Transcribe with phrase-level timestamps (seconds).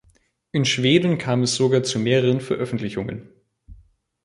[0.51, 3.29] In Schweden kam es sogar zu mehreren Veröffentlichungen.